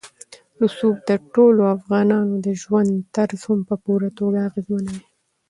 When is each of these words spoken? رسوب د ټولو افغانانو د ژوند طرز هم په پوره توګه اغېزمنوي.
رسوب 0.61 0.95
د 1.09 1.11
ټولو 1.33 1.61
افغانانو 1.77 2.33
د 2.45 2.47
ژوند 2.61 2.91
طرز 3.15 3.41
هم 3.47 3.59
په 3.69 3.75
پوره 3.83 4.09
توګه 4.19 4.39
اغېزمنوي. 4.49 4.99